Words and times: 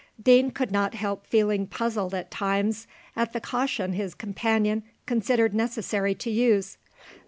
Deane 0.19 0.49
could 0.49 0.71
not 0.71 0.95
help 0.95 1.27
feeling 1.27 1.67
puzzled 1.67 2.15
at 2.15 2.31
times 2.31 2.87
at 3.15 3.33
the 3.33 3.39
caution 3.39 3.93
his 3.93 4.15
companion 4.15 4.81
considered 5.05 5.53
necessary 5.53 6.15
to 6.15 6.31
use. 6.31 6.79